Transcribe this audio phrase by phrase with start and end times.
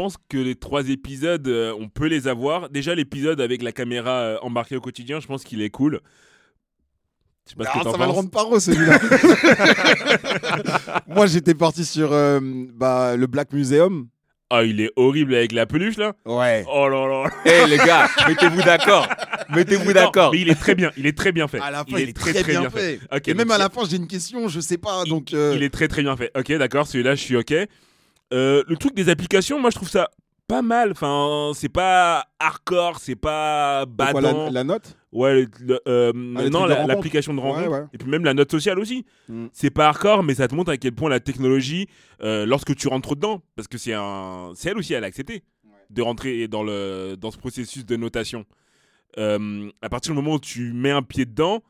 [0.00, 2.70] Pense que les trois épisodes, euh, on peut les avoir.
[2.70, 6.00] Déjà, l'épisode avec la caméra euh, embarquée au quotidien, je pense qu'il est cool.
[7.44, 8.98] Je sais pas ce que Ah, ça va le rendre paro celui-là.
[11.06, 12.40] Moi j'étais parti sur euh,
[12.74, 14.08] bah, le Black Museum.
[14.48, 16.14] Ah, il est horrible avec la peluche là.
[16.24, 16.64] Ouais.
[16.72, 17.30] Oh là là.
[17.44, 19.06] Eh les gars, mettez-vous d'accord.
[19.50, 20.32] Mettez-vous Non, d'accord.
[20.32, 20.92] Mais il est très bien.
[20.96, 21.60] Il est très bien fait.
[21.60, 23.00] À la fin, il, est très très, bien fait.
[23.12, 25.02] Ok, Et donc même à la fin, j'ai une question, je sais pas.
[25.04, 26.30] Il- Donc, euh, Il est très très bien fait.
[26.36, 27.54] Ok, d'accord, celui-là, je suis ok.
[28.32, 30.08] Euh, le truc des applications, moi, je trouve ça
[30.46, 30.90] pas mal.
[30.92, 34.44] Enfin, c'est pas hardcore, c'est pas quoi, badant.
[34.46, 37.68] la, la note Ouais, le- euh, Ah, non, la- l'application de rencontre.
[37.68, 37.84] Ouais, ouais.
[37.92, 39.04] Et puis même la note sociale aussi.
[39.28, 39.46] Mm.
[39.52, 41.88] C'est pas hardcore, mais ça te montre à quel point la technologie,
[42.22, 45.42] euh, lorsque tu rentres dedans, parce que c'est un, c'est elle aussi, elle a accepté
[45.90, 48.44] de rentrer dans le dans ce processus de notation.
[49.18, 51.62] À partir du moment où tu mets un pied dedans,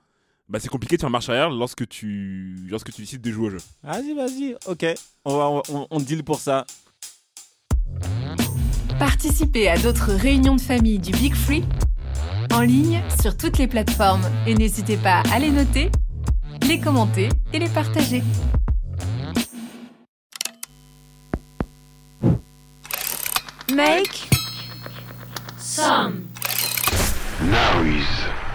[0.50, 3.50] bah c'est compliqué de faire marche arrière lorsque tu lorsque tu décides de jouer au
[3.50, 3.60] jeu.
[3.84, 4.56] Vas-y, vas-y.
[4.66, 4.84] Ok.
[5.24, 6.66] On va, on, on- deal pour ça.
[8.98, 11.64] Participez à d'autres réunions de famille du Big Free
[12.52, 15.90] en ligne sur toutes les plateformes et n'hésitez pas à les noter,
[16.66, 18.22] les commenter et les partager.
[23.72, 24.28] Make
[27.42, 28.49] Now is